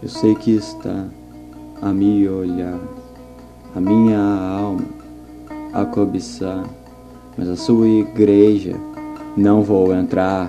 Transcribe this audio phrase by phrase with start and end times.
[0.00, 1.06] Eu sei que está
[1.82, 2.78] a me olhar,
[3.74, 4.84] a minha alma
[5.74, 6.64] a cobiçar,
[7.36, 8.76] mas a sua igreja
[9.36, 10.48] não vou entrar.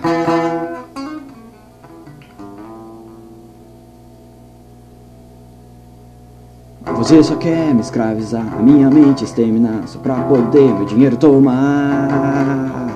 [6.98, 12.89] Você só quer me escravizar, a minha mente exterminar, só pra poder meu dinheiro tomar.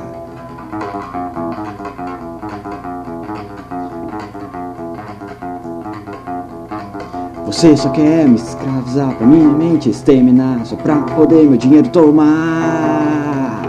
[7.53, 13.61] Você só quer me escravizar pra minha mente exterminar Só pra poder meu dinheiro tomar.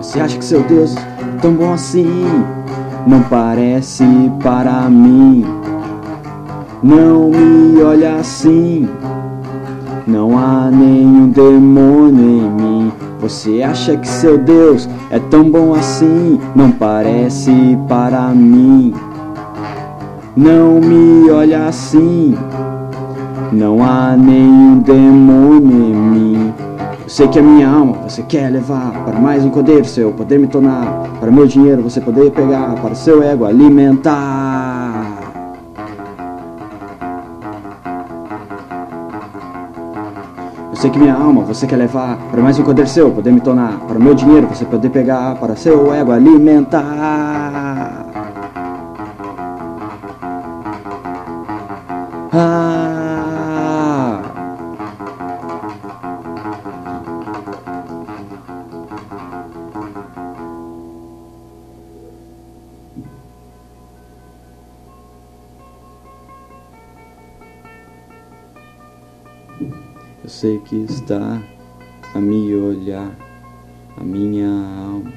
[0.00, 2.26] Você acha que seu Deus é tão bom assim?
[3.06, 4.04] Não parece
[4.42, 5.44] para mim.
[6.82, 8.88] Não me olha assim.
[10.06, 16.38] Não há nenhum demônio em mim você acha que seu Deus é tão bom assim?
[16.54, 17.50] Não parece
[17.88, 18.94] para mim.
[20.36, 22.36] Não me olha assim.
[23.52, 26.54] Não há nenhum demônio em mim.
[27.02, 30.38] Eu sei que a minha alma você quer levar para mais um poder seu, poder
[30.38, 34.65] me tornar, para meu dinheiro você poder pegar, para seu ego alimentar.
[40.76, 43.80] Sei que minha alma você quer levar para mais um poder seu, poder me tornar,
[43.80, 46.84] para o meu dinheiro você poder pegar, para seu ego alimentar.
[52.32, 53.06] Ah.
[70.26, 71.40] Eu sei que está
[72.12, 73.16] a me olhar,
[73.96, 75.12] a minha alma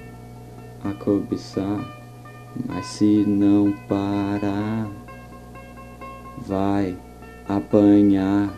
[0.83, 1.83] a cobiçar,
[2.67, 4.87] mas se não parar,
[6.37, 6.95] vai
[7.47, 8.53] apanhar.